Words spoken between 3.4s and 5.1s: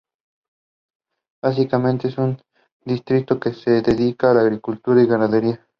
se dedica a la agricultura y